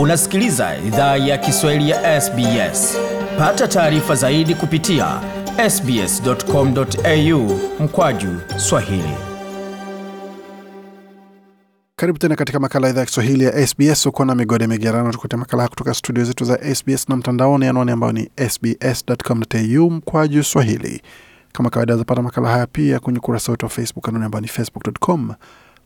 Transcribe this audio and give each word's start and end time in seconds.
Unasikiliza 0.00 0.76
idhaa 0.86 1.16
ya 1.16 1.38
Kiswahili 1.38 1.90
ya 1.90 2.20
SBS. 2.20 2.96
Pata 3.38 3.68
taarifa 3.68 4.14
zaidi 4.14 4.54
kupitia 4.54 5.20
sbs.com.au 5.70 7.60
mkwaju 7.80 8.28
swahili. 8.56 9.14
Karibu 11.96 12.18
tena 12.18 12.36
katika 12.36 12.60
makala 12.60 12.88
idhaa 12.88 13.00
ya 13.00 13.06
Kiswahili 13.06 13.44
ya 13.44 13.66
SBS. 13.66 14.06
Uko 14.06 14.24
na 14.24 14.34
migode 14.34 14.66
migerano, 14.66 15.12
tukuletea 15.12 15.38
makala 15.38 15.68
kutoka 15.68 15.94
studio 15.94 16.24
zetu 16.24 16.44
za 16.44 16.74
SBS 16.74 17.08
na 17.08 17.16
mtandaoni, 17.16 17.66
anwani 17.66 17.90
ambayo 17.90 18.12
ni 18.12 18.30
sbs.com.au 18.50 19.90
mkwaju 19.90 20.44
swahili. 20.44 21.02
Kama 21.52 21.70
kawaida, 21.70 21.96
zapata 21.96 22.22
makala 22.22 22.48
haya 22.48 22.66
pia 22.66 23.00
kwenye 23.00 23.18
ukurasa 23.18 23.52
wetu 23.52 23.66
wa 23.66 23.70
Facebook, 23.70 24.08
anwani 24.08 24.24
ambayo 24.26 24.40
ni 24.42 24.48
facebook.com 24.48 25.32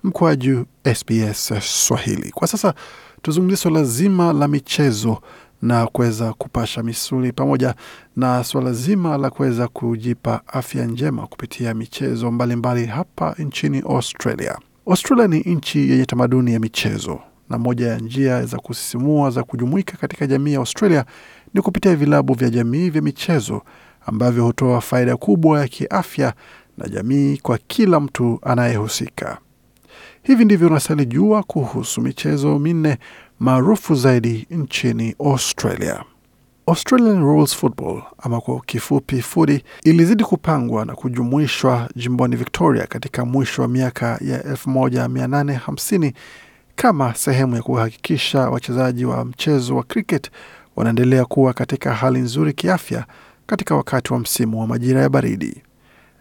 mkwaju 0.05 0.66
SBS 0.95 1.52
Swahili. 1.61 2.30
Kwa 2.30 2.48
sasa 2.48 2.75
tuzungumzie 3.23 3.57
swala 3.57 3.85
zima 3.85 4.32
la 4.32 4.49
michezo 4.49 5.18
na 5.63 5.86
kuweza 5.86 6.32
kupasha 6.32 6.82
misuli 6.82 7.32
pamoja 7.32 7.75
na 8.17 8.44
swala 8.44 8.72
zima 8.72 9.17
la 9.18 9.30
kuweza 9.30 9.68
kujipa 9.68 10.40
afya 10.46 10.85
njema 10.86 11.27
kupitia 11.27 11.75
michezo 11.75 12.30
mbalimbali 12.30 12.80
mbali 12.82 12.96
hapa 12.96 13.35
nchini 13.39 13.79
Australia. 13.89 14.58
Australia 14.86 15.27
ni 15.29 15.40
nchi 15.40 15.90
yenye 15.90 16.07
tamaduni 16.07 16.52
ya 16.52 16.61
michezo 16.61 17.21
na 17.50 17.58
moja 17.58 17.86
ya 17.86 17.99
njia 17.99 18.46
za 18.46 18.58
kusisimua 18.58 19.30
za 19.30 19.43
kujumuika 19.43 19.96
katika 19.96 20.27
jamii 20.27 20.52
ya 20.52 20.58
Australia 20.58 21.05
ni 21.55 21.63
kupitia 21.63 21.96
vilabu 21.96 22.35
vya 22.35 22.50
jamii 22.50 22.91
vya 22.91 23.02
michezo 23.02 23.63
ambavyo 24.07 24.44
hutoa 24.44 24.80
faida 24.80 25.16
kubwa 25.16 25.61
ya 25.61 25.68
kiafya 25.68 26.35
na 26.79 26.89
jamii 26.89 27.36
kwa 27.36 27.58
kila 27.58 28.00
mtu 28.00 28.39
anayehusika. 28.43 29.39
Hivi 30.27 30.45
ndivyo 30.45 30.69
unastahili 30.69 31.07
jua 31.07 31.43
kuhusu 31.43 32.01
michezo 32.01 32.59
minne 32.59 32.98
maarufu 33.41 33.95
zaidi 33.95 34.47
nchini 34.50 35.14
Australia. 35.25 36.05
Australian 36.66 37.20
Rules 37.22 37.56
Football 37.56 38.03
ama 38.19 38.41
kwa 38.41 38.61
kifupi 38.61 39.22
fudi 39.22 39.64
ilizidi 39.84 40.25
kupangwa 40.25 40.84
na 40.84 40.94
kujumuishwa 40.94 41.89
jimboni 41.97 42.36
Victoria 42.36 42.86
katika 42.86 43.25
mwisho 43.25 43.62
wa 43.62 43.69
miaka 43.69 44.06
ya 44.20 44.42
1850 44.42 46.12
kama 46.77 47.14
sehemu 47.14 47.56
ya 47.56 47.62
kuhakikisha 47.62 48.38
wachezaji 48.50 49.05
wa 49.05 49.25
mchezo 49.25 49.77
wa 49.77 49.83
cricket 49.83 50.31
wanaendelea 50.77 51.25
kuwa 51.25 51.53
katika 51.53 51.94
hali 51.94 52.19
nzuri 52.20 52.53
kiafya 52.53 53.05
katika 53.47 53.75
wakati 53.77 54.12
wa 54.12 54.19
msimu 54.19 54.61
wa 54.61 54.66
majira 54.66 55.00
ya 55.00 55.09
baridi. 55.09 55.62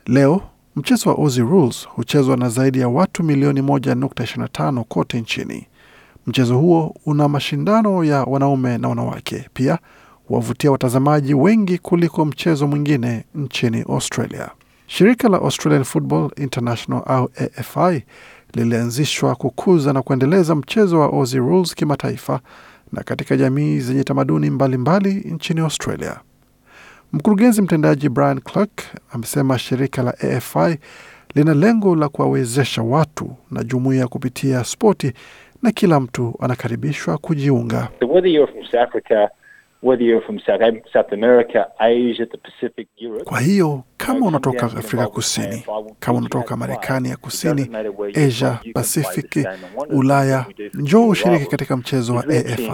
Leo 0.06 0.42
mchezo 0.76 1.10
wa 1.10 1.16
Aussie 1.18 1.44
Rules 1.44 1.88
huchezwa 1.88 2.38
na 2.38 2.50
zaidi 2.50 2.80
ya 2.80 2.90
watu 2.90 3.24
milioni 3.24 3.62
1.25 3.62 4.84
kote 4.84 5.22
nchini. 5.22 5.68
Mchezo 6.28 6.58
huo 6.58 6.96
una 7.06 7.28
mashindano 7.28 8.04
ya 8.04 8.24
wanaume 8.24 8.78
na 8.78 8.90
wanawake, 8.90 9.50
pia 9.54 9.80
huwavutia 10.28 10.72
watazamaji 10.72 11.34
wengi 11.34 11.78
kuliko 11.78 12.26
mchezo 12.26 12.68
mwingine 12.68 13.24
nchini 13.36 13.82
Australia. 13.90 14.50
Shirika 14.88 15.30
la 15.30 15.38
Australian 15.38 15.84
Football 15.84 16.32
International 16.38 17.04
au 17.06 17.30
AFI 17.58 18.04
lilianzishwa 18.54 19.36
kukuza 19.36 19.94
na 19.94 20.02
kuendeleza 20.02 20.56
mchezo 20.56 21.00
wa 21.00 21.06
Aussie 21.06 21.40
Rules 21.40 21.76
kimataifa 21.76 22.40
na 22.92 23.04
katika 23.04 23.38
jamii 23.38 23.80
zenye 23.80 24.04
tamaduni 24.04 24.50
mbalimbali 24.50 25.10
mbali 25.16 25.34
nchini 25.34 25.60
Australia. 25.62 26.20
Mkurugenzi 27.14 27.62
mtendaji 27.62 28.10
Brian 28.10 28.40
Clark 28.42 28.82
amesema 29.12 29.60
shirika 29.60 30.04
la 30.04 30.14
AFI 30.20 30.78
lina 31.36 31.54
lengo 31.54 31.96
la 31.96 32.10
kuwawezesha 32.10 32.82
watu 32.82 33.36
na 33.52 33.64
jumuiya 33.64 34.08
kupitia 34.08 34.64
spoti 34.64 35.14
na 35.62 35.72
kila 35.72 36.00
mtu 36.00 36.36
anakaribishwa 36.40 37.18
kujiunga. 37.18 37.88
Kwa 43.24 43.40
hiyo 43.40 43.84
kama 43.98 44.26
unatoka 44.26 44.66
Afrika 44.66 45.08
Kusini, 45.08 45.66
kama 46.00 46.18
unatoka 46.20 46.58
Marekani 46.58 47.10
ya 47.10 47.18
Kusini, 47.18 47.70
Asia 48.28 48.60
Pasifiki, 48.74 49.46
Ulaya, 49.90 50.46
njoo 50.74 51.08
ushiriki 51.08 51.46
katika 51.46 51.78
mchezo 51.78 52.16
wa 52.16 52.24
AFI. 52.24 52.72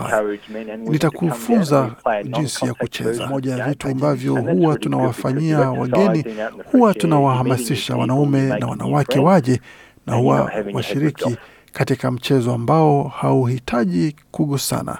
Nitakufunza 0.77 1.95
jinsi 2.31 2.65
ya 2.65 2.73
kucheza. 2.73 3.27
Moja 3.27 3.55
ya 3.55 3.69
vitu 3.69 3.87
ambavyo 3.87 4.35
huwa 4.35 4.77
tunawafanyia 4.77 5.59
wageni, 5.59 6.25
huwa 6.71 6.93
tunawahamasisha 6.93 7.95
wanaume 7.95 8.41
na 8.59 8.67
wanawake 8.67 9.19
waje 9.19 9.61
na 10.07 10.15
huwa 10.15 10.51
washiriki 10.73 11.37
katika 11.73 12.11
mchezo 12.11 12.53
ambao 12.53 13.03
hauhitaji 13.03 14.15
kugusana 14.31 14.97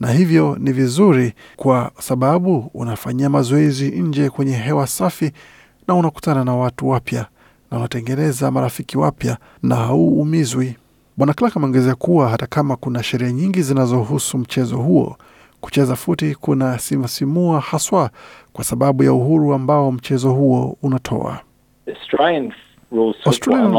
na 0.00 0.12
hivyo 0.12 0.56
ni 0.60 0.72
vizuri 0.72 1.32
kwa 1.56 1.90
sababu 1.98 2.70
unafanyia 2.74 3.30
mazoezi 3.30 3.90
nje 3.90 4.30
kwenye 4.30 4.56
hewa 4.56 4.86
safi 4.86 5.32
na 5.88 5.94
unakutana 5.94 6.44
na 6.44 6.56
watu 6.56 6.88
wapya 6.88 7.26
na 7.70 7.78
unatengeneza 7.78 8.50
marafiki 8.50 8.98
wapya 8.98 9.36
na 9.62 9.76
hauumizwi. 9.76 10.76
Bwana 11.16 11.32
Clark 11.34 11.56
ameongezea 11.56 11.94
kuwa 11.94 12.28
hata 12.28 12.46
kama 12.46 12.76
kuna 12.76 13.02
sheria 13.02 13.32
nyingi 13.32 13.62
zinazohusu 13.62 14.38
mchezo 14.38 14.76
huo, 14.76 15.16
kucheza 15.60 15.96
futi 15.96 16.34
kuna 16.34 16.78
simasimua 16.78 17.60
haswa 17.60 18.10
kwa 18.52 18.64
sababu 18.64 19.02
ya 19.02 19.12
uhuru 19.12 19.54
ambao 19.54 19.92
mchezo 19.92 20.32
huo 20.32 20.76
unatoa. 20.82 21.40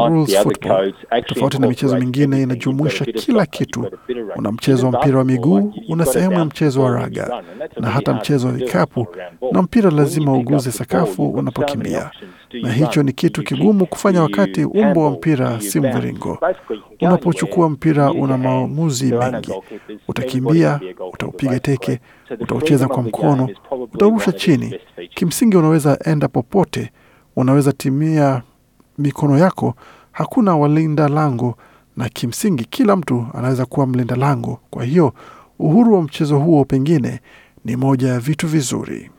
Rules 0.08 0.36
Football. 0.42 0.92
Tofauti 1.26 1.58
na 1.58 1.66
michezo 1.68 1.96
mingine 1.98 2.42
inajumuisha 2.42 3.04
kila 3.04 3.46
kitu. 3.46 3.86
Una 4.36 4.52
mchezo 4.52 4.86
wa 4.86 4.92
mpira 5.00 5.18
wa 5.18 5.24
miguu, 5.24 5.74
una 5.88 6.06
sehemu 6.06 6.32
ya 6.38 6.44
mchezo 6.44 6.82
wa 6.82 6.90
raga. 6.90 7.42
na 7.80 7.90
hata 7.90 8.14
mchezo 8.14 8.46
wa 8.46 8.52
vikapu, 8.52 9.06
na 9.52 9.62
mpira 9.62 9.90
lazima 9.90 10.32
uguze 10.32 10.72
sakafu 10.72 11.30
unapokimbia, 11.30 12.10
na 12.62 12.72
hicho 12.72 13.02
ni 13.02 13.12
kitu 13.12 13.42
kigumu 13.42 13.86
kufanya 13.86 14.22
wakati 14.22 14.64
umbo 14.64 15.04
wa 15.04 15.10
mpira 15.10 15.60
si 15.60 15.80
mviringo. 15.80 16.38
Unapochukua 17.00 17.68
mpira, 17.70 18.10
una 18.12 18.38
maamuzi 18.38 19.12
mengi: 19.14 19.52
utakimbia, 20.08 20.80
utaupiga 21.12 21.60
teke, 21.60 22.00
utaucheza 22.40 22.88
kwa 22.88 23.02
mkono, 23.02 23.48
utaurusha 23.92 24.32
chini. 24.32 24.74
Kimsingi 25.14 25.56
unaweza 25.56 25.98
enda 26.04 26.28
popote, 26.28 26.90
unaweza 27.36 27.72
timia 27.72 28.42
mikono 28.98 29.38
yako. 29.38 29.74
Hakuna 30.12 30.56
walinda 30.56 31.08
lango, 31.08 31.56
na 31.96 32.08
kimsingi 32.08 32.64
kila 32.64 32.96
mtu 32.96 33.26
anaweza 33.34 33.66
kuwa 33.66 33.86
mlinda 33.86 34.16
lango. 34.16 34.58
Kwa 34.70 34.84
hiyo 34.84 35.12
uhuru 35.58 35.94
wa 35.94 36.02
mchezo 36.02 36.38
huo 36.38 36.64
pengine 36.64 37.20
ni 37.64 37.76
moja 37.76 38.08
ya 38.08 38.20
vitu 38.20 38.48
vizuri. 38.48 39.10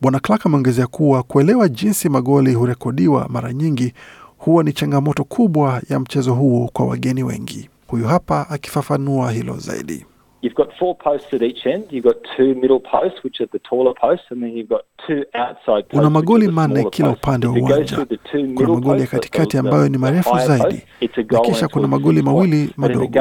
Bwana 0.00 0.20
Clark 0.20 0.46
ameongezea 0.46 0.86
kuwa 0.86 1.22
kuelewa 1.22 1.68
jinsi 1.68 2.08
magoli 2.08 2.54
hurekodiwa 2.54 3.26
mara 3.28 3.52
nyingi 3.52 3.94
huwa 4.38 4.64
ni 4.64 4.72
changamoto 4.72 5.24
kubwa 5.24 5.82
ya 5.88 6.00
mchezo 6.00 6.34
huo 6.34 6.70
kwa 6.72 6.86
wageni 6.86 7.22
wengi. 7.22 7.68
Huyu 7.86 8.06
hapa 8.06 8.50
akifafanua 8.50 9.32
hilo 9.32 9.56
zaidi. 9.58 10.06
You've 10.42 10.56
got 10.56 10.70
four 10.78 10.96
posts 10.96 11.32
at 11.34 11.42
each 11.42 11.66
end. 11.66 11.84
You've 11.90 12.02
got 12.04 12.16
two 12.36 12.54
middle 12.56 12.80
posts, 12.80 13.22
which 13.22 13.40
are 13.40 13.46
the 13.52 13.60
taller 13.60 13.94
posts, 13.94 14.26
and 14.30 14.42
then 14.42 14.50
you've 14.56 14.68
got 14.68 14.84
two 15.06 15.24
outside 15.34 15.88
posts. 15.88 15.94
Una 15.98 16.10
magoli 16.10 16.48
manne 16.48 16.84
kila 16.90 17.10
upande 17.10 17.46
wa 17.46 17.52
uwanja. 17.52 18.06
Kuna 18.54 18.68
magoli 18.68 19.00
ya 19.00 19.06
katikati 19.06 19.58
ambayo 19.58 19.88
ni 19.88 19.98
marefu 19.98 20.38
zaidi, 20.38 20.82
na 21.30 21.40
kisha 21.40 21.68
kuna 21.68 21.88
magoli 21.88 22.22
mawili 22.22 22.70
madogo. 22.76 23.20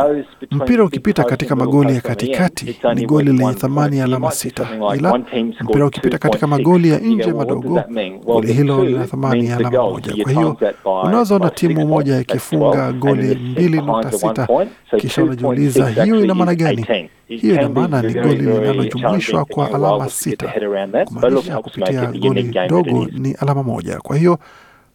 Mpira 0.52 0.84
ukipita 0.84 1.24
katika 1.24 1.56
magoli 1.56 1.96
ya 1.96 2.02
katikati 2.02 2.78
ni 2.96 3.06
goli 3.06 3.34
lenye 3.34 3.54
thamani 3.54 3.98
ya 3.98 4.04
alama 4.04 4.32
sita, 4.32 4.68
ila 4.96 5.18
mpira 5.62 5.86
ukipita 5.86 6.18
katika 6.18 6.48
magoli 6.48 6.90
ya 6.90 7.00
nje 7.00 7.34
madogo, 7.34 7.84
goli 8.26 8.54
hilo 8.54 8.86
lina 8.86 9.08
thamani 9.08 9.46
ya 9.48 9.58
alama 9.58 9.84
moja. 9.90 10.24
Kwa 10.24 10.32
hiyo 10.32 10.58
unaweza 11.04 11.36
ona 11.36 11.50
timu 11.50 11.88
moja 11.88 12.20
ikifunga 12.20 12.92
goli 12.92 13.36
mbili 13.36 13.82
nukta 13.82 14.12
sita 14.12 14.48
kisha 14.98 15.24
unajiuliza 15.24 15.90
hiyo 16.04 16.24
ina 16.24 16.36
maana 16.36 16.56
gani? 16.56 16.86
Hiyo 17.28 17.56
ina 17.56 17.70
maana 17.70 18.02
ni 18.02 18.14
goli 18.14 18.36
linalojumuishwa 18.36 19.46
kwa 19.46 19.68
alama 19.74 20.10
sita, 20.10 20.54
kumaanisha 21.06 21.58
kupitia 21.60 22.06
goli 22.12 22.44
ndogo 22.66 23.06
ni 23.06 23.32
alama 23.34 23.64
moja. 23.64 23.98
Kwa 24.00 24.18
hiyo 24.18 24.40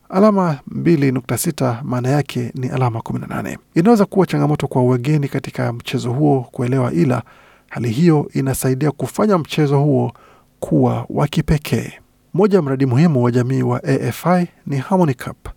alama 0.09 0.59
mbili 0.67 1.13
nukta 1.13 1.39
sita 1.39 1.81
maana 1.85 2.09
yake 2.09 2.53
ni 2.55 2.69
alama 2.69 3.01
kumi 3.01 3.19
na 3.19 3.27
nane. 3.27 3.59
Inaweza 3.75 4.05
kuwa 4.05 4.27
changamoto 4.27 4.67
kwa 4.67 4.83
wageni 4.85 5.29
katika 5.29 5.73
mchezo 5.73 6.13
huo 6.13 6.47
kuelewa, 6.53 6.93
ila 6.93 7.23
hali 7.71 7.91
hiyo 7.91 8.31
inasaidia 8.33 8.91
kufanya 8.91 9.39
mchezo 9.39 9.79
huo 9.81 10.13
kuwa 10.61 11.07
wa 11.09 11.27
kipekee. 11.29 11.93
Moja 12.35 12.57
ya 12.59 12.63
mradi 12.63 12.87
muhimu 12.87 13.25
wa 13.25 13.31
jamii 13.31 13.63
wa 13.63 13.85
AFI 13.85 14.47
ni 14.67 14.77
Harmony 14.77 15.15
Cup. 15.15 15.49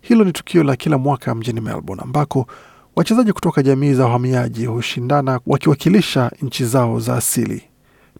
Hilo 0.00 0.24
ni 0.24 0.32
tukio 0.32 0.64
la 0.64 0.76
kila 0.76 0.98
mwaka 0.98 1.34
mjini 1.34 1.60
Melbourne 1.60 2.02
ambako 2.02 2.46
wachezaji 2.96 3.32
kutoka 3.32 3.62
jamii 3.62 3.94
za 3.94 4.04
wahamiaji 4.04 4.66
hushindana 4.66 5.40
wakiwakilisha 5.46 6.30
nchi 6.42 6.64
zao 6.64 7.00
za 7.00 7.16
asili. 7.16 7.62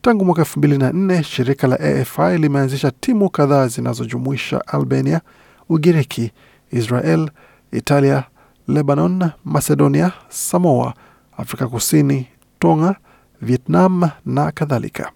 Tangu 0.02 0.24
mwaka 0.24 0.42
elfu 0.42 0.58
mbili 0.58 0.78
na 0.78 0.92
nne 0.92 1.22
shirika 1.22 1.66
la 1.66 1.80
AFI 1.80 2.38
limeanzisha 2.38 2.90
timu 2.90 3.30
kadhaa 3.30 3.66
zinazojumuisha 3.66 4.66
Albania, 4.66 5.20
Ugiriki, 5.68 6.32
Israel, 6.70 7.30
Italia, 7.72 8.24
Lebanon, 8.68 9.30
Macedonia, 9.44 10.12
Samoa, 10.28 10.94
Afrika 11.36 11.66
Kusini, 11.68 12.26
Tonga, 12.58 12.96
Vietnam 13.42 14.10
na 14.26 14.52
kadhalika. 14.52 15.12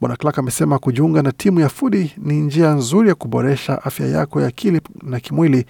Bwana 0.00 0.16
Clark 0.16 0.38
amesema 0.38 0.78
kujiunga 0.78 1.22
na 1.22 1.32
timu 1.32 1.60
ya 1.60 1.68
fudi 1.68 2.12
ni 2.18 2.40
njia 2.40 2.70
nzuri 2.70 3.08
ya 3.08 3.14
kuboresha 3.14 3.82
afya 3.84 4.06
yako 4.06 4.40
ya 4.40 4.46
akili 4.48 4.80
na 5.02 5.20
kimwili 5.20 5.66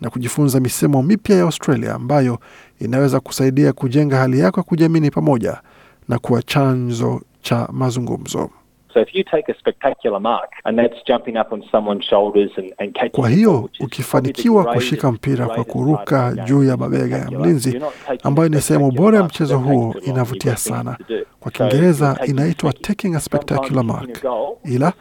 na 0.00 0.10
kujifunza 0.10 0.60
misemo 0.60 1.02
mipya 1.02 1.36
ya 1.36 1.42
Australia 1.42 1.94
ambayo 1.94 2.38
inaweza 2.80 3.20
kusaidia 3.20 3.72
kujenga 3.72 4.16
hali 4.18 4.38
yako 4.38 4.60
ya 4.60 4.64
kujiamini 4.64 5.10
pamoja 5.10 5.60
na 6.08 6.18
kuwa 6.18 6.42
chanzo 6.42 7.20
cha 7.40 7.68
mazungumzo. 7.72 8.50
So 8.94 9.00
if 9.00 9.14
you 9.14 9.24
take 9.24 9.52
a 9.52 9.54
spectacular 9.58 10.20
mark 10.20 10.50
and 10.64 10.78
that's 10.78 11.02
jumping 11.08 11.36
up 11.36 11.52
on 11.52 11.62
someone's 11.70 12.04
shoulders 12.04 12.50
and, 12.56 12.72
and 12.78 12.92
catching 12.94 13.10
Kwa 13.20 13.28
hiyo 13.28 13.70
ukifanikiwa 13.80 14.64
kushika 14.64 15.12
mpira 15.12 15.46
kwa 15.46 15.64
kuruka 15.64 16.32
juu 16.44 16.64
ya 16.64 16.76
mabega 16.76 17.16
ya 17.18 17.30
mlinzi, 17.30 17.80
ambayo 18.22 18.48
ni 18.48 18.60
sehemu 18.60 18.90
bora 18.92 19.18
ya 19.18 19.24
mchezo 19.24 19.58
huo, 19.58 19.94
inavutia 20.06 20.56
sana. 20.56 20.96
Kwa 21.40 21.52
Kiingereza 21.52 22.18
inaitwa 22.26 22.70
a 22.70 22.72
taking 22.72 23.14
a 23.14 23.20
spectacular 23.20 23.84
mark, 23.84 24.24
ila 24.64 24.92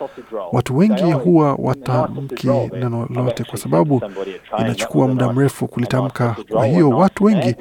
watu 0.52 0.78
wengi 0.78 1.04
"Oh, 1.04 1.18
huwa 1.18 1.56
watamki 1.60 2.48
neno 2.74 3.08
lote 3.10 3.44
kwa 3.44 3.58
sababu 3.58 4.02
inachukua 4.60 5.08
muda 5.08 5.34
mrefu 5.34 5.68
kulitamka. 5.68 6.36
Kwa 6.50 6.66
hiyo 6.66 6.90
watu 6.90 7.24
wengi 7.24 7.56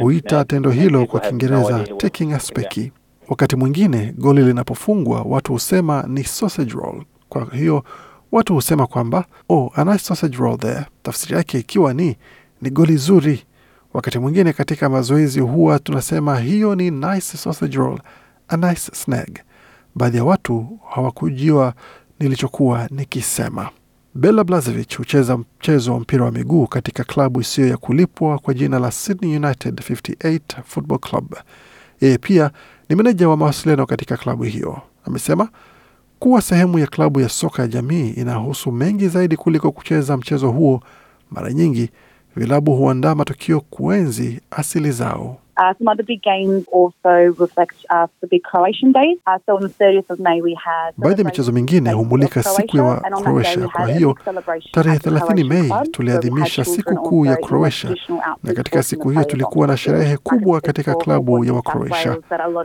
huita 0.00 0.44
tendo 0.44 0.70
hilo 0.70 1.06
kwa 1.06 1.20
Kiingereza 1.20 1.78
taking 1.96 2.32
a 2.32 2.38
speki. 2.40 2.92
Wakati 3.28 3.56
mwingine 3.56 4.14
goli 4.18 4.42
linapofungwa 4.44 5.22
watu 5.22 5.52
husema 5.52 6.04
ni 6.08 6.24
sausage 6.24 6.72
roll. 6.72 7.04
Kwa 7.28 7.44
hiyo 7.54 7.84
watu 8.32 8.54
husema 8.54 8.86
kwamba 8.86 9.24
oh, 9.48 9.72
a 9.74 9.84
nice 9.84 9.98
sausage 9.98 10.36
roll 10.36 10.58
there, 10.58 10.86
tafsiri 11.02 11.36
yake 11.36 11.58
ikiwa 11.58 11.94
ni 11.94 12.16
ni 12.62 12.70
goli 12.70 12.96
zuri. 12.96 13.44
Wakati 13.94 14.18
mwingine 14.18 14.52
katika 14.52 14.88
mazoezi 14.88 15.40
huwa 15.40 15.78
tunasema 15.78 16.38
hiyo 16.40 16.74
ni 16.74 16.90
nice 16.90 17.20
sausage 17.36 17.76
roll, 17.76 18.00
a 18.48 18.56
nice 18.56 18.90
snag. 18.94 19.38
Baadhi 19.94 20.16
ya 20.16 20.24
watu 20.24 20.78
hawakujua 20.90 21.74
nilichokuwa 22.20 22.88
nikisema. 22.90 23.68
Bela 24.14 24.44
Blazevich 24.44 24.96
hucheza 24.96 25.36
mchezo 25.38 25.92
wa 25.94 26.00
mpira 26.00 26.24
wa 26.24 26.30
miguu 26.32 26.66
katika 26.66 27.04
klabu 27.04 27.40
isiyo 27.40 27.66
ya 27.68 27.76
kulipwa 27.76 28.38
kwa 28.38 28.54
jina 28.54 28.78
la 28.78 28.90
Sydney 28.90 29.36
United 29.36 29.74
58 29.80 30.40
Football 30.64 30.98
Club. 30.98 31.34
Yeye 32.00 32.18
pia 32.18 32.50
ni 32.92 32.96
meneja 32.96 33.28
wa 33.28 33.36
mawasiliano 33.36 33.86
katika 33.86 34.16
klabu 34.16 34.42
hiyo. 34.42 34.80
Amesema 35.04 35.48
kuwa 36.18 36.42
sehemu 36.42 36.78
ya 36.78 36.86
klabu 36.86 37.20
ya 37.20 37.28
soka 37.28 37.62
ya 37.62 37.68
jamii 37.68 38.08
inahusu 38.10 38.72
mengi 38.72 39.08
zaidi 39.08 39.36
kuliko 39.36 39.72
kucheza 39.72 40.16
mchezo 40.16 40.50
huo. 40.50 40.82
Mara 41.30 41.52
nyingi 41.52 41.90
vilabu 42.36 42.76
huandaa 42.76 43.14
matukio 43.14 43.60
kuenzi 43.60 44.40
asili 44.50 44.90
zao. 44.92 45.38
Uh, 45.56 45.74
some 45.78 45.88
other 45.88 46.02
big 46.02 46.22
games 46.22 46.64
also 46.72 47.34
reflect 47.38 47.74
uh, 47.90 48.06
the 48.20 48.26
big 48.26 48.42
Croatian 48.42 48.92
Days. 48.92 49.18
Uh, 49.26 49.38
so 49.46 49.56
on 49.56 49.62
the 49.62 49.68
30th 49.68 50.08
of 50.10 50.18
May 50.18 50.40
we 50.40 50.54
had 50.64 50.94
Baadhi 50.96 51.20
ya 51.22 51.24
michezo 51.24 51.52
mingine 51.52 51.92
humulika 51.92 52.42
siku 52.42 52.76
ya 52.76 53.00
Croatia. 53.22 53.68
Kwa 53.68 53.86
hiyo 53.88 54.16
tarehe 54.72 54.96
30 54.98 55.44
Mei 55.48 55.72
tuliadhimisha 55.90 56.64
siku 56.64 56.94
kuu 56.96 57.26
ya 57.26 57.36
Croatia, 57.36 57.96
na 58.44 58.54
katika 58.54 58.82
siku 58.82 59.10
hiyo 59.10 59.24
tulikuwa 59.24 59.66
na 59.66 59.76
sherehe 59.76 60.16
kubwa 60.16 60.60
katika 60.60 60.94
klabu 60.94 61.44
ya 61.44 61.52
Wakroatia. 61.52 62.16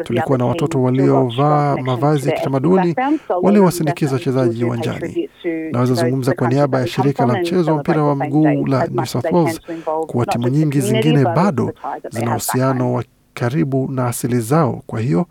Tulikuwa 0.04 0.38
na 0.38 0.46
watoto 0.46 0.82
waliovaa 0.84 1.76
mavazi 1.78 2.30
ya 2.30 2.36
kitamaduni 2.36 2.96
waliowasindikiza 3.42 4.14
wachezaji 4.14 4.64
uwanjani. 4.66 5.30
Naweza 5.72 5.94
zungumza 5.94 6.34
kwa 6.34 6.48
niaba 6.48 6.80
ya 6.80 6.88
shirika 6.88 7.26
la 7.26 7.34
mchezo 7.40 7.72
wa 7.72 7.78
mpira 7.78 8.04
wa 8.04 8.16
mguu 8.16 8.66
la 8.68 8.88
New 8.88 9.06
South 9.06 9.32
Wales 9.32 9.62
kuwa 10.08 10.26
timu 10.26 10.48
nyingi 10.48 10.82
zingine 10.82 11.24
bado 11.26 11.74
zina 12.10 12.36
uhusiano 12.78 12.94
wa 12.94 13.04
karibu 13.34 13.92
na 13.92 14.08
asili 14.08 14.40
zao. 14.40 14.84
Kwa 14.88 15.00
hiyo 15.02 15.28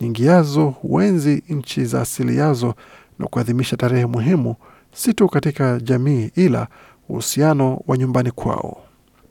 nyingi 0.00 0.26
yazo 0.26 0.66
huenzi 0.66 1.42
nchi 1.48 1.84
za 1.84 2.00
asili 2.00 2.36
yazo 2.36 2.74
na 3.18 3.26
kuadhimisha 3.26 3.76
tarehe 3.76 4.06
muhimu, 4.06 4.54
si 4.92 5.14
tu 5.14 5.28
katika 5.28 5.80
jamii, 5.80 6.30
ila 6.34 6.68
uhusiano 7.08 7.80
wa 7.86 7.96
nyumbani 7.96 8.30
kwao. 8.30 8.76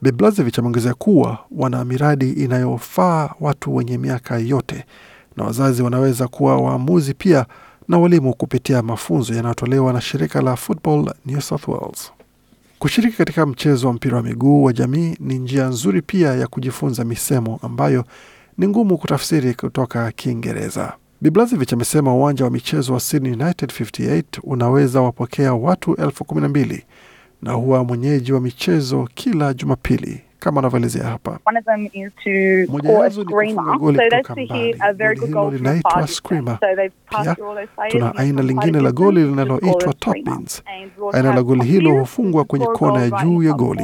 Beblazevich 0.01 0.59
ameongezea 0.59 0.93
kuwa 0.93 1.37
wana 1.51 1.85
miradi 1.85 2.31
inayofaa 2.31 3.29
watu 3.39 3.75
wenye 3.75 3.97
miaka 3.97 4.37
yote, 4.37 4.85
na 5.37 5.43
wazazi 5.43 5.81
wanaweza 5.83 6.27
kuwa 6.27 6.57
waamuzi 6.61 7.13
pia 7.13 7.45
na 7.87 7.97
walimu 7.97 8.33
kupitia 8.35 8.81
mafunzo 8.81 9.33
yanayotolewa 9.33 9.93
na 9.93 10.01
shirika 10.01 10.41
la 10.41 10.55
Football 10.55 11.13
New 11.25 11.41
South 11.41 11.67
Wales. 11.67 12.11
Kushiriki 12.85 13.17
katika 13.17 13.45
mchezo 13.45 13.87
wa 13.87 13.93
mpira 13.93 14.17
wa 14.17 14.23
miguu 14.23 14.63
wa 14.63 14.73
jamii 14.73 15.15
ni 15.19 15.37
njia 15.39 15.67
nzuri 15.67 16.01
pia 16.01 16.33
ya 16.33 16.47
kujifunza 16.47 17.03
misemo 17.05 17.59
ambayo 17.61 18.05
ni 18.57 18.67
ngumu 18.67 18.97
kutafsiri 18.97 19.53
kutoka 19.53 20.11
Kiingereza. 20.11 20.93
Biblazevich 21.21 21.73
amesema 21.73 22.13
uwanja 22.15 22.45
wa 22.45 22.51
michezo 22.51 22.93
wa 22.93 22.99
Sydney 22.99 23.31
United 23.33 23.69
58 23.69 24.23
unaweza 24.43 25.01
wapokea 25.01 25.53
watu 25.53 25.95
elfu 25.95 26.25
kumi 26.25 26.41
na 26.41 26.49
mbili 26.49 26.83
na 27.41 27.51
huwa 27.53 27.83
mwenyeji 27.83 28.33
wa 28.33 28.41
michezo 28.41 29.09
kila 29.13 29.53
Jumapili 29.53 30.21
kama 30.45 30.59
anavyoelezea 30.59 31.03
hapa. 31.03 31.39
One 31.45 31.59
of 31.59 31.65
them 31.65 31.85
is 31.93 32.11
to 32.23 32.71
Moja 32.71 32.89
yazo 32.91 33.23
ni 33.23 33.33
kufunga 33.33 33.77
goli 33.77 33.99
kutoka 33.99 34.35
mbali. 34.35 34.75
Goli 34.97 35.25
hilo 35.25 35.51
linaitwa 35.51 36.07
screamer. 36.07 36.57
So 36.59 36.67
they've 36.75 36.93
passed 37.09 37.23
Pia 37.25 37.35
through 37.35 37.49
all 37.49 37.55
those 37.55 37.71
players, 37.75 37.91
tuna 37.93 38.15
aina 38.15 38.41
lingine 38.41 38.81
la 38.81 38.91
goli 38.91 39.23
linaloitwa 39.23 39.71
score 39.81 39.93
top 39.99 40.13
bins. 40.13 40.61
And 40.65 40.91
we 40.97 41.05
also 41.05 41.17
Aina 41.17 41.35
la 41.35 41.43
goli 41.43 41.65
hilo 41.65 41.91
hufungwa 41.99 42.43
kwenye 42.45 42.65
kona 42.65 43.01
ya 43.01 43.09
juu 43.23 43.43
ya 43.43 43.53
goli. 43.53 43.83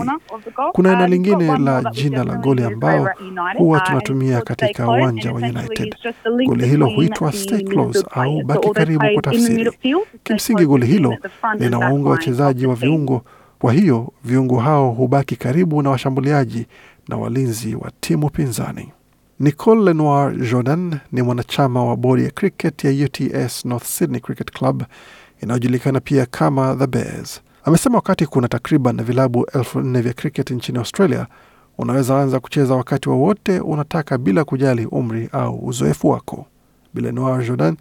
Kuna 0.71 0.89
aina 0.91 1.07
lingine 1.07 1.57
la 1.57 1.83
jina 1.91 2.23
la 2.23 2.35
goli 2.35 2.63
ambao 2.63 3.09
huwa 3.57 3.79
tunatumia 3.79 4.41
katika 4.41 4.87
uwanja 4.87 5.31
wa 5.31 5.37
United. 5.37 5.95
Goli 6.47 6.67
hilo 6.67 6.85
huitwa 6.89 7.31
stay 7.31 7.63
close 7.63 8.05
au 8.11 8.43
baki 8.43 8.69
karibu 8.69 9.05
kwa 9.13 9.21
tafsiri. 9.21 9.71
Kimsingi 10.23 10.65
goli 10.65 10.85
hilo 10.85 11.17
linawaunga 11.59 12.09
wachezaji 12.09 12.65
wa 12.65 12.75
viungo. 12.75 13.21
Kwa 13.61 13.73
hiyo 13.73 14.13
viungo 14.23 14.59
hao 14.59 14.91
hubaki 14.91 15.35
karibu 15.35 15.81
na 15.81 15.89
washambuliaji 15.89 16.67
na 17.07 17.17
walinzi 17.17 17.75
wa 17.75 17.91
timu 17.99 18.29
pinzani. 18.29 18.91
Nicole 19.39 19.81
Lenoir 19.83 20.35
Jordan 20.51 20.99
ni 21.11 21.21
mwanachama 21.21 21.83
wa 21.85 21.95
bodi 21.95 22.23
ya 22.23 22.31
cricket 22.31 22.83
ya 22.83 23.05
UTS 23.05 23.65
North 23.65 23.85
Sydney 23.85 24.19
Cricket 24.19 24.51
Club 24.51 24.83
inayojulikana 25.43 25.99
pia 25.99 26.25
kama 26.25 26.75
The 26.75 26.87
Bears. 26.87 27.41
Amesema 27.63 27.95
wakati 27.95 28.25
kuna 28.25 28.47
takriban 28.47 29.03
vilabu 29.03 29.45
elfu 29.53 29.79
nne 29.81 30.01
vya 30.01 30.13
cricket 30.13 30.51
nchini 30.51 30.77
Australia, 30.77 31.27
unaweza 31.77 32.21
anza 32.21 32.39
kucheza 32.39 32.75
wakati 32.75 33.09
wowote 33.09 33.59
wa 33.59 33.65
unataka 33.65 34.17
bila 34.17 34.43
kujali 34.43 34.85
umri 34.85 35.29
au 35.31 35.65
uzoefu 35.67 36.09
wako. 36.09 36.45
Bilenoir 36.93 37.45
Jordan 37.47 37.77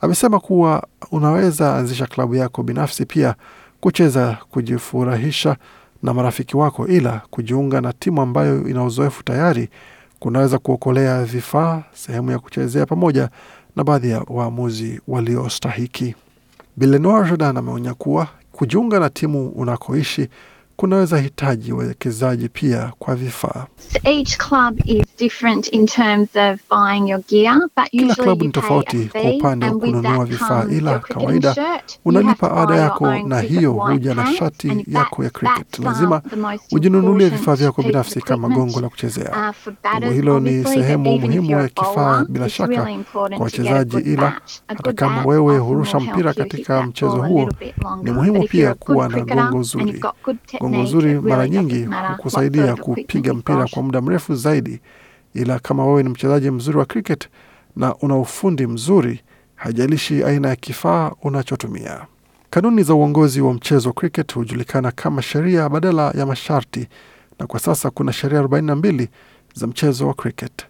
amesema 0.00 0.40
kuwa 0.40 0.86
unaweza 1.10 1.76
anzisha 1.76 2.06
klabu 2.06 2.34
yako 2.34 2.62
binafsi 2.62 3.06
pia 3.06 3.34
kucheza, 3.82 4.38
kujifurahisha 4.50 5.56
na 6.02 6.14
marafiki 6.14 6.56
wako, 6.56 6.86
ila 6.86 7.20
kujiunga 7.30 7.80
na 7.80 7.92
timu 7.92 8.20
ambayo 8.22 8.68
ina 8.68 8.84
uzoefu 8.84 9.22
tayari 9.24 9.68
kunaweza 10.18 10.58
kuokolea 10.58 11.24
vifaa, 11.24 11.82
sehemu 11.92 12.30
ya 12.30 12.38
kuchezea, 12.38 12.86
pamoja 12.86 13.28
na 13.76 13.84
baadhi 13.84 14.10
ya 14.10 14.22
waamuzi 14.28 15.00
waliostahiki. 15.08 16.14
Bilenoir 16.76 17.24
Jordan 17.28 17.56
ameonya 17.56 17.94
kuwa 17.94 18.28
kujiunga 18.52 19.00
na 19.00 19.10
timu 19.10 19.48
unakoishi 19.48 20.28
kunaweza 20.82 21.18
hitaji 21.18 21.72
uwekezaji 21.72 22.48
pia 22.48 22.92
kwa 22.98 23.14
vifaa. 23.14 23.66
So 23.92 23.98
each 24.10 24.36
club 24.38 24.80
is 24.84 25.06
different 25.18 25.68
in 25.72 25.86
terms 25.86 26.28
of 26.36 26.60
buying 26.70 27.08
your 27.10 27.20
gear, 27.28 27.60
but 27.76 27.90
Kila 27.90 28.14
klabu 28.14 28.44
ni 28.44 28.50
tofauti 28.50 29.08
kwa 29.12 29.20
upande 29.30 29.66
wa 29.66 29.78
kununua 29.78 30.24
vifaa, 30.24 30.64
ila 30.70 30.98
kawaida 30.98 31.54
unalipa 32.04 32.56
ada 32.62 32.76
yako, 32.76 33.14
na 33.18 33.40
hiyo 33.40 33.72
huja 33.72 34.14
na 34.14 34.26
shati 34.34 34.84
yako 34.86 35.24
ya 35.24 35.30
cricket. 35.30 35.78
uh, 35.78 35.84
Lazima 35.84 36.22
ujinunulie 36.72 37.28
vifaa 37.28 37.54
vyako 37.54 37.82
binafsi 37.82 38.20
kama 38.20 38.48
gongo 38.48 38.80
la 38.80 38.88
kuchezea. 38.88 39.30
Uh, 39.66 39.72
Gongo 40.00 40.12
hilo 40.12 40.40
ni 40.40 40.64
sehemu 40.64 41.18
muhimu 41.18 41.50
ya 41.50 41.68
kifaa 41.68 42.24
bila 42.28 42.48
shaka 42.48 42.74
kwa 42.82 42.84
to 42.84 43.28
get 43.28 43.40
a 43.40 43.42
wachezaji, 43.42 43.96
ila 43.98 44.40
hata 44.68 44.92
kama 44.92 45.24
wewe 45.24 45.58
hurusha 45.58 46.00
mpira 46.00 46.34
katika 46.34 46.82
mchezo 46.82 47.22
huo, 47.22 47.50
ni 48.02 48.10
muhimu 48.10 48.42
pia 48.48 48.74
kuwa 48.74 49.08
na 49.08 49.20
gongo 49.24 49.62
zuri. 49.62 50.00
You've 50.72 50.92
got 50.92 50.92
good 50.92 51.04
Gongo 51.04 51.12
technique, 51.12 51.20
zuri 51.20 51.30
mara 51.30 51.48
nyingi 51.48 51.88
hukusaidia 52.16 52.76
kupiga 52.76 53.34
mpira 53.34 53.66
kwa 53.66 53.82
muda 53.82 54.00
mrefu 54.00 54.34
zaidi, 54.34 54.80
ila 55.34 55.58
kama 55.58 55.86
wewe 55.86 56.02
ni 56.02 56.08
mchezaji 56.08 56.50
mzuri 56.50 56.78
wa 56.78 56.84
cricket 56.84 57.28
na 57.76 57.94
una 57.96 58.16
ufundi 58.16 58.66
mzuri, 58.66 59.20
haijalishi 59.54 60.24
aina 60.24 60.48
ya 60.48 60.56
kifaa 60.56 61.12
unachotumia. 61.22 62.00
Kanuni 62.50 62.82
za 62.82 62.94
uongozi 62.94 63.40
wa 63.40 63.54
mchezo 63.54 63.88
wa 63.88 63.92
cricket 63.94 64.34
hujulikana 64.34 64.90
kama 64.90 65.22
sheria 65.22 65.68
badala 65.68 66.10
ya 66.10 66.26
masharti, 66.26 66.88
na 67.38 67.46
kwa 67.46 67.60
sasa 67.60 67.90
kuna 67.90 68.12
sheria 68.12 68.42
42 68.42 69.08
za 69.54 69.66
mchezo 69.66 70.08
wa 70.08 70.14
cricket. 70.14 70.66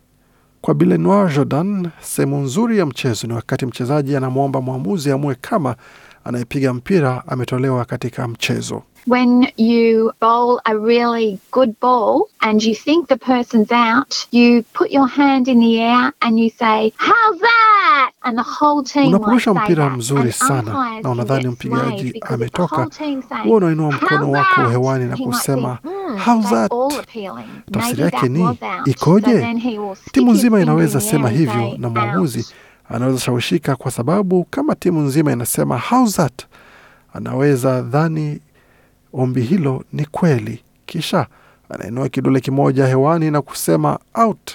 Kwa 0.61 0.75
Bilenoir 0.75 1.35
Jordan, 1.35 1.89
sehemu 2.01 2.37
nzuri 2.39 2.79
ya 2.79 2.87
mchezo 2.87 3.27
ni 3.27 3.33
wakati 3.33 3.67
mchezaji 3.67 4.17
anamwomba 4.17 4.61
mwamuzi 4.61 5.11
amue 5.11 5.35
kama 5.41 5.77
anayepiga 6.25 6.75
mpira 6.75 7.23
ametolewa 7.27 7.85
katika 7.85 8.29
mchezo. 8.29 8.83
When 9.07 9.49
you 9.57 10.13
bowl 10.21 10.61
a 10.65 10.79
really 10.79 11.39
good 11.51 11.81
ball 11.81 12.29
and 12.41 12.63
you 12.63 12.75
think 12.75 13.09
the 13.09 13.17
person's 13.17 13.73
out, 13.73 14.27
you 14.31 14.63
put 14.75 14.91
your 14.93 15.09
hand 15.09 15.49
in 15.49 15.59
the 15.59 15.81
air 15.81 16.13
and 16.23 16.39
you 16.39 16.51
say, 16.51 16.93
How's 16.97 17.41
that? 17.41 18.11
And 18.25 18.39
the 18.39 18.43
whole 18.45 18.85
team 18.85 19.09
Unaporusha 19.09 19.55
mpira 19.55 19.91
mzuri 19.91 20.33
sana 20.33 21.01
na 21.03 21.11
unadhani 21.11 21.49
mpigaji 21.49 22.21
ametoka, 22.27 22.89
huwa 23.45 23.57
unainua 23.57 23.93
mkono 23.93 24.31
wako 24.31 24.69
hewani 24.71 25.05
na 25.05 25.17
kusema, 25.17 25.79
"Hmm, 25.83 26.19
"How's 26.19 26.51
that?" 26.51 26.73
Tafsiri 27.73 28.03
yake 28.03 28.29
ni 28.29 28.43
was 28.43 28.57
out." 28.63 28.85
So 28.85 28.91
ikoje? 28.91 29.57
Timu 30.13 30.33
nzima 30.33 30.61
inaweza 30.61 31.01
sema 31.01 31.29
hivyo 31.29 31.75
na 31.79 31.89
mwamuzi 31.89 32.47
anaweza 32.89 33.19
shawishika, 33.19 33.77
kwa 33.77 33.91
sababu 33.91 34.45
kama 34.51 34.75
timu 34.75 35.01
nzima 35.01 35.33
inasema 35.33 35.79
how's 35.79 36.17
that, 36.17 36.43
anaweza 37.15 37.83
dhani 37.83 38.41
ombi 39.12 39.40
hilo 39.40 39.85
ni 39.92 40.04
kweli, 40.07 40.62
kisha 40.87 41.26
anainua 41.69 42.09
kidole 42.09 42.40
kimoja 42.40 42.87
hewani 42.87 43.31
na 43.31 43.42
kusema 43.42 43.99
out, 44.14 44.50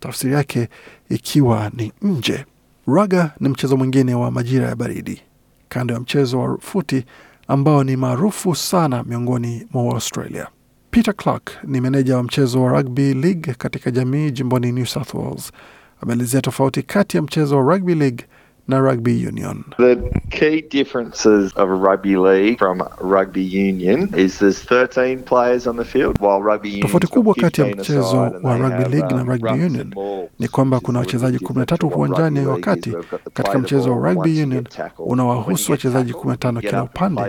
tafsiri 0.00 0.32
yake 0.34 0.68
ikiwa 1.08 1.70
ni 1.76 1.92
nje. 2.02 2.44
Raga 2.86 3.30
ni 3.40 3.48
mchezo 3.48 3.76
mwingine 3.76 4.14
wa 4.14 4.30
majira 4.30 4.68
ya 4.68 4.76
baridi 4.76 5.22
kando 5.68 5.94
ya 5.94 6.00
mchezo 6.00 6.40
wa 6.40 6.58
futi 6.60 7.04
ambao 7.48 7.84
ni 7.84 7.96
maarufu 7.96 8.54
sana 8.54 9.02
miongoni 9.04 9.66
mwa 9.72 9.94
Australia. 9.94 10.46
Peter 10.90 11.14
Clark 11.16 11.50
ni 11.64 11.80
meneja 11.80 12.16
wa 12.16 12.22
mchezo 12.22 12.62
wa 12.62 12.72
rugby 12.72 13.14
league 13.14 13.54
katika 13.54 13.90
jamii 13.90 14.30
jimboni 14.30 14.72
New 14.72 14.84
South 14.86 15.14
Wales. 15.14 15.52
Ameelezea 16.00 16.40
tofauti 16.40 16.82
kati 16.82 17.16
ya 17.16 17.22
mchezo 17.22 17.56
wa 17.56 17.74
rugby 17.74 17.94
league 17.94 18.24
na 18.68 18.78
rugby 18.80 19.12
union. 19.28 19.64
The 19.78 19.96
key 20.30 20.60
differences 20.60 21.52
of 21.56 21.68
rugby 21.70 22.16
league 22.16 22.58
from 22.58 22.82
rugby 23.00 23.42
union 23.42 24.10
is 24.16 24.38
there's 24.38 24.58
13 24.62 25.22
players 25.22 25.66
on 25.66 25.76
the 25.76 25.84
field, 25.84 26.18
while 26.20 26.42
rugby 26.42 26.68
union 26.68 26.82
Tofauti 26.86 27.06
kubwa 27.06 27.34
kati 27.34 27.60
ya 27.60 27.66
mchezo 27.66 28.16
wa 28.42 28.56
rugby 28.58 28.96
league 28.96 29.14
na 29.16 29.22
rugby 29.22 29.48
union 29.64 29.94
ni 30.38 30.48
kwamba 30.48 30.80
kuna 30.80 30.98
wachezaji 30.98 31.38
13 31.38 31.96
uwanjani, 31.96 32.46
wakati 32.46 32.94
katika 33.34 33.58
mchezo 33.58 33.96
wa 33.98 34.08
rugby 34.12 34.42
union 34.42 34.64
unawahusu 34.98 35.72
wachezaji 35.72 36.12
15 36.12 36.60
kila 36.60 36.82
upande, 36.82 37.22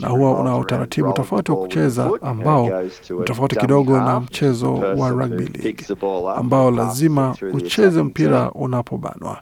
na 0.00 0.08
huwa 0.08 0.40
una 0.40 0.56
utaratibu 0.56 1.12
tofauti 1.12 1.50
wa 1.50 1.56
kucheza 1.56 2.10
ambao 2.22 2.82
ni 3.18 3.24
tofauti 3.24 3.56
kidogo 3.56 3.96
na 4.00 4.20
mchezo 4.20 4.74
wa 4.74 5.10
rugby 5.10 5.44
league 5.44 5.86
ambao 6.36 6.70
lazima 6.70 7.36
ucheze 7.52 8.02
mpira 8.02 8.50
unapobanwa. 8.52 9.40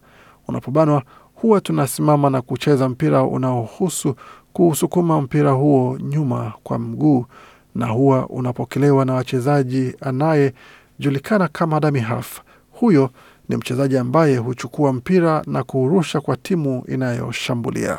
Unapobanwa 0.49 1.03
huwa 1.43 1.61
tunasimama 1.61 2.31
na 2.31 2.43
kucheza 2.43 2.89
mpira 2.89 3.23
unaohusu 3.25 4.15
kuusukuma 4.53 5.21
mpira 5.21 5.51
huo 5.51 5.99
nyuma 5.99 6.53
kwa 6.63 6.79
mguu, 6.79 7.27
na 7.75 7.87
huwa 7.87 8.27
unapokelewa 8.29 9.05
na 9.05 9.15
wachezaji 9.15 9.95
anayejulikana 10.01 11.49
kama 11.49 11.81
dummy 11.81 12.01
half. 12.01 12.41
Huyo 12.73 13.11
ni 13.49 13.57
mchezaji 13.57 13.99
ambaye 13.99 14.37
huchukua 14.37 14.93
mpira 14.93 15.43
na 15.47 15.63
kuurusha 15.63 16.21
kwa 16.21 16.37
timu 16.37 16.85
inayoshambulia. 16.89 17.99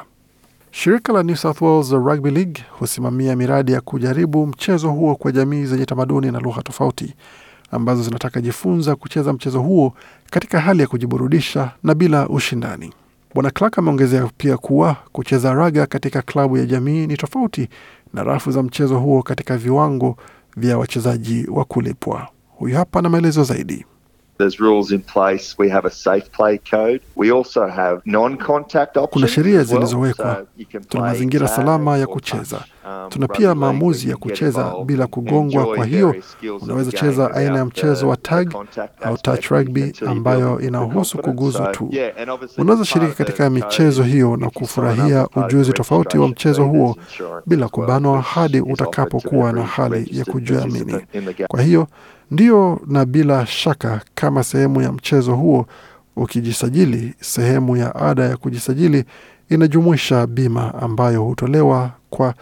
Shirika 0.71 1.13
la 1.13 1.23
New 1.23 1.35
South 1.35 1.61
Wales 1.61 1.91
Rugby 1.91 2.31
League 2.31 2.63
husimamia 2.79 3.35
miradi 3.35 3.71
ya 3.71 3.81
kujaribu 3.81 4.47
mchezo 4.47 4.89
huo 4.91 5.15
kwa 5.15 5.31
jamii 5.31 5.65
zenye 5.65 5.85
tamaduni 5.85 6.31
na 6.31 6.39
lugha 6.39 6.61
tofauti 6.61 7.13
ambazo 7.71 8.03
zinataka 8.03 8.41
jifunza 8.41 8.95
kucheza 8.95 9.33
mchezo 9.33 9.61
huo 9.61 9.93
katika 10.29 10.59
hali 10.61 10.81
ya 10.81 10.87
kujiburudisha 10.87 11.71
na 11.83 11.93
bila 11.95 12.29
ushindani. 12.29 12.93
Bwana 13.33 13.51
Clark 13.51 13.77
ameongezea 13.79 14.29
pia 14.37 14.57
kuwa 14.57 14.95
kucheza 15.11 15.53
raga 15.53 15.85
katika 15.85 16.21
klabu 16.21 16.57
ya 16.57 16.65
jamii 16.65 17.07
ni 17.07 17.17
tofauti 17.17 17.69
na 18.13 18.23
rafu 18.23 18.51
za 18.51 18.63
mchezo 18.63 18.99
huo 18.99 19.23
katika 19.23 19.57
viwango 19.57 20.17
vya 20.57 20.77
wachezaji 20.77 21.47
wa 21.51 21.65
kulipwa. 21.65 22.27
Huyu 22.49 22.75
hapa 22.75 23.01
na 23.01 23.09
maelezo 23.09 23.43
zaidi. 23.43 23.85
There's 24.37 24.57
rules 24.57 24.91
in 24.91 24.99
place. 25.01 25.55
We 25.57 25.69
have 25.69 25.87
a 25.87 25.91
safe 25.91 26.29
play 26.37 26.57
code. 26.71 27.01
We 27.15 27.31
also 27.31 27.67
have 27.67 28.01
non-contact 28.05 28.97
options. 28.97 29.09
Kuna 29.13 29.27
sheria 29.27 29.63
zilizowekwa. 29.63 30.45
Tuna 30.89 31.03
mazingira 31.03 31.47
salama 31.47 31.97
ya 31.97 32.07
kucheza. 32.07 32.63
Um, 32.85 33.09
Tuna 33.09 33.27
pia 33.27 33.55
maamuzi 33.55 34.09
ya 34.09 34.17
kucheza 34.17 34.73
bila 34.85 35.07
kugongwa. 35.07 35.65
Kwa 35.65 35.85
hiyo 35.85 36.15
unaweza 36.61 36.91
cheza 36.91 37.33
aina 37.35 37.57
ya 37.57 37.65
mchezo 37.65 38.07
wa 38.09 38.17
tag 38.17 38.53
au 39.01 39.17
touch 39.17 39.45
rugby 39.47 39.93
ambayo 40.07 40.59
inahusu 40.61 41.17
kuguzwa 41.17 41.67
kuguzu 41.67 41.89
tu. 41.91 42.61
Unaweza 42.61 42.85
shiriki 42.85 43.13
katika 43.15 43.49
michezo 43.49 44.03
hiyo 44.03 44.37
na 44.37 44.49
kufurahia 44.49 45.27
ujuzi 45.35 45.73
tofauti 45.73 46.17
wa 46.17 46.27
mchezo 46.27 46.63
huo 46.65 46.95
bila 47.45 47.67
kubanwa 47.69 48.21
hadi 48.21 48.61
utakapokuwa 48.61 49.51
na 49.53 49.63
hali 49.63 50.17
ya 50.17 50.25
kujiamini. 50.25 50.95
Kwa 51.47 51.61
hiyo 51.61 51.87
ndio, 52.31 52.81
na 52.87 53.05
bila 53.05 53.45
shaka, 53.45 54.01
kama 54.15 54.43
sehemu 54.43 54.81
ya 54.81 54.91
mchezo 54.91 55.35
huo 55.35 55.65
ukijisajili, 56.15 57.13
sehemu 57.19 57.77
ya 57.77 57.95
ada 57.95 58.23
ya 58.23 58.37
kujisajili 58.37 59.03
inajumuisha 59.49 60.27
bima 60.27 60.73
ambayo 60.81 61.23
hutolewa 61.23 61.91
kwa 62.09 62.33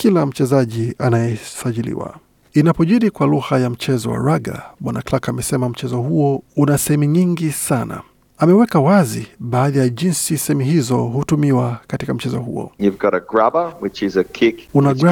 kila 0.00 0.26
mchezaji 0.26 0.94
anayesajiliwa. 0.98 2.16
Inapojiri 2.52 3.10
kwa 3.10 3.26
lugha 3.26 3.58
ya 3.58 3.70
mchezo 3.70 4.10
wa 4.10 4.18
raga, 4.18 4.62
Bwana 4.80 5.02
Clark 5.02 5.28
amesema 5.28 5.68
mchezo 5.68 5.96
huo 6.00 6.42
una 6.56 6.78
sehemu 6.78 7.04
nyingi 7.04 7.52
sana. 7.52 8.02
Ameweka 8.42 8.80
wazi 8.80 9.26
baadhi 9.38 9.78
ya 9.78 9.88
jinsi 9.88 10.38
semi 10.38 10.64
hizo 10.64 10.96
hutumiwa 10.96 11.78
katika 11.86 12.14
mchezo 12.14 12.38
huo. 12.38 12.72
You've 12.78 12.98
got 12.98 13.14
a 13.14 13.20
grubber, 13.20 13.72
which 13.80 14.02
is 14.02 14.16
a 14.16 14.24
kick 14.24 14.58
Una 14.74 14.94
the 14.94 15.06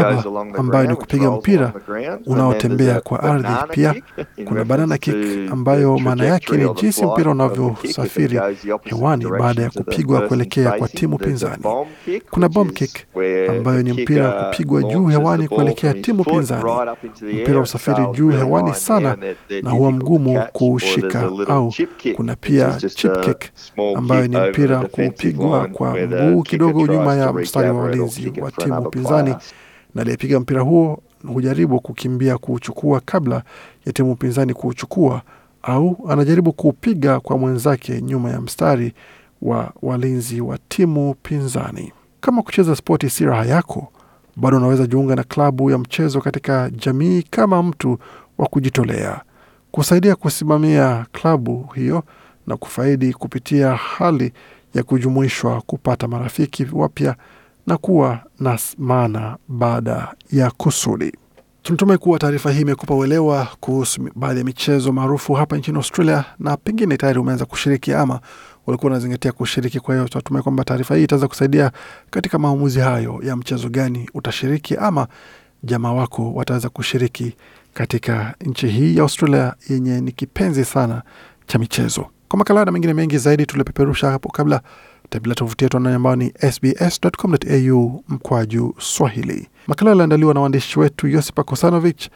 ambayo 0.59 0.87
ni 0.87 0.97
kupiga 0.97 1.31
mpira 1.31 1.73
unaotembea 2.27 3.01
kwa 3.01 3.23
ardhi. 3.23 3.49
Pia 3.71 3.95
kuna 4.45 4.65
banana 4.65 4.99
kick 4.99 5.17
ambayo 5.53 5.99
maana 5.99 6.25
yake 6.25 6.57
ni 6.57 6.75
jinsi 6.75 7.07
mpira 7.07 7.31
unavyosafiri 7.31 8.41
hewani 8.85 9.25
baada 9.39 9.63
ya 9.63 9.71
kupigwa 9.71 10.21
kuelekea 10.21 10.73
kwa 10.73 10.89
timu 10.89 11.19
pinzani. 11.19 11.63
Kuna 12.31 12.49
bomb 12.49 12.71
kick 12.73 13.07
ambayo 13.51 13.83
ni 13.83 13.93
mpira 13.93 14.31
kupigwa 14.33 14.83
juu 14.83 15.07
hewani 15.07 15.49
kuelekea 15.49 15.95
timu 15.95 16.25
pinzani. 16.25 16.65
Mpira 17.23 17.61
usafiri 17.61 18.07
juu 18.13 18.29
hewani 18.31 18.75
sana 18.75 19.17
na 19.63 19.71
huwa 19.71 19.93
mgumu. 19.93 20.43
Kuushika 20.53 21.31
au 21.49 21.73
kuna 22.17 22.37
pia 22.37 22.73
chip 22.95 23.18
kick 23.21 23.45
ambayo 23.97 24.27
ni 24.27 24.37
mpira 24.51 24.81
kupigwa 24.81 25.67
kwa 25.67 25.95
mguu 25.97 26.43
kidogo 26.43 26.87
nyuma 26.87 27.15
ya 27.17 27.33
mstari 27.33 27.71
wa 27.71 27.83
walinzi 27.83 28.33
wa 28.41 28.51
timu 28.51 28.91
pinzani, 28.91 29.35
na 29.95 30.03
aliyepiga 30.03 30.41
mpira 30.41 30.61
huo 30.61 31.03
hujaribu 31.27 31.81
kukimbia 31.81 32.39
kuuchukua 32.39 33.01
kabla 33.05 33.43
ya 33.87 33.93
timu 33.93 34.17
pinzani 34.17 34.55
kuuchukua, 34.55 35.23
au 35.63 35.97
anajaribu 36.09 36.53
kuupiga 36.53 37.21
kwa 37.21 37.39
mwenzake 37.39 38.03
nyuma 38.03 38.31
ya 38.31 38.41
mstari 38.41 38.93
wa 39.43 39.73
walinzi 39.83 40.41
wa 40.41 40.59
timu 40.69 41.15
pinzani. 41.23 41.93
Kama 42.21 42.43
kucheza 42.43 42.77
spoti 42.77 43.11
si 43.11 43.25
raha 43.25 43.45
yako, 43.45 43.93
bado 44.37 44.57
unaweza 44.57 44.87
jiunga 44.87 45.17
na 45.17 45.23
klabu 45.25 45.71
ya 45.71 45.79
mchezo 45.79 46.21
katika 46.21 46.71
jamii 46.71 47.23
kama 47.23 47.63
mtu 47.63 47.99
wa 48.39 48.47
kujitolea 48.47 49.21
kusaidia 49.71 50.17
kusimamia 50.17 51.07
klabu 51.13 51.69
hiyo 51.75 52.03
na 52.49 52.57
kufaidi 52.57 53.13
kupitia 53.13 53.75
hali 53.75 54.33
ya 54.75 54.83
kujumuishwa, 54.83 55.61
kupata 55.61 56.09
marafiki 56.09 56.67
wapya 56.73 57.17
na 57.67 57.77
kuwa 57.77 58.21
na 58.41 58.59
maana 58.79 59.37
baada 59.49 60.15
ya 60.33 60.51
kusudi. 60.51 61.13
Tunatumai 61.63 61.99
kuwa 61.99 62.19
taarifa 62.19 62.51
hii 62.53 62.61
imekupa 62.61 62.95
uelewa 62.95 63.49
kuhusu 63.61 64.11
baadhi 64.15 64.39
ya 64.39 64.45
michezo 64.45 64.93
maarufu 64.93 65.33
hapa 65.35 65.57
nchini 65.57 65.77
Australia, 65.77 66.25
na 66.39 66.57
pengine 66.57 66.97
tayari 66.97 67.19
umeanza 67.19 67.45
kushiriki 67.45 67.93
ama 67.95 68.21
ulikuwa 68.67 68.91
unazingatia 68.93 69.33
kushiriki. 69.33 69.81
Kwa 69.81 69.95
hiyo 69.95 70.09
tunatumai 70.09 70.43
kwamba 70.43 70.65
taarifa 70.65 70.97
hii 70.97 71.05
itaweza 71.05 71.29
kusaidia 71.29 71.73
katika 72.11 72.39
maamuzi 72.39 72.81
hayo 72.81 73.21
ya 73.23 73.37
mchezo 73.37 73.69
gani 73.69 74.11
utashiriki 74.15 74.77
ama 74.77 75.09
jamaa 75.63 75.93
wako 75.93 76.33
wataweza 76.35 76.69
kushiriki 76.69 77.37
katika 77.75 78.35
nchi 78.45 78.69
hii 78.69 78.97
ya 78.97 79.03
Australia 79.03 79.55
yenye 79.69 80.01
ni 80.01 80.13
kipenzi 80.13 80.65
sana 80.65 81.03
cha 81.47 81.59
michezo. 81.59 82.07
Kwa 82.29 82.39
makala 82.39 82.65
na 82.65 82.73
mengine 82.73 82.95
mengi 82.95 83.19
zaidi 83.19 83.47
tuliopeperusha 83.47 84.11
hapo 84.11 84.29
kabla, 84.29 84.61
tembelea 85.11 85.35
tovuti 85.35 85.65
yetu 85.65 85.77
ambayo 85.77 86.17
ni 86.17 86.33
sbs.com.au 86.53 88.05
mkwaju 88.09 88.75
Swahili. 88.79 89.49
Makala 89.67 89.91
yaliandaliwa 89.91 90.35
na 90.35 90.41
waandishi 90.41 90.79
wetu 90.81 91.09
yosipa 91.09 91.43
Kosanovich 91.45 92.09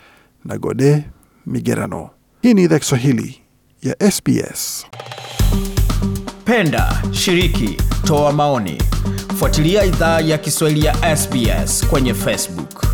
na 0.45 0.59
Gode 0.59 1.04
Migerano. 1.47 2.11
Hii 2.42 2.54
ni 2.54 2.62
idhaa 2.62 2.78
Kiswahili 2.78 3.40
ya 3.83 4.11
SBS. 4.12 4.87
Penda, 6.45 7.02
shiriki, 7.12 7.76
toa 8.04 8.33
maoni. 8.33 8.83
Fuatilia 9.38 9.85
idhaa 9.85 10.21
ya 10.21 10.38
Kiswahili 10.38 10.87
ya 10.87 11.16
SBS 11.16 11.87
kwenye 11.88 12.14
Facebook. 12.14 12.85